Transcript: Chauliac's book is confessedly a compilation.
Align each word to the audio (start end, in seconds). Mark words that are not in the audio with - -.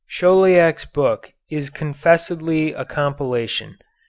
Chauliac's 0.07 0.83
book 0.85 1.31
is 1.51 1.69
confessedly 1.69 2.73
a 2.73 2.85
compilation. 2.85 3.77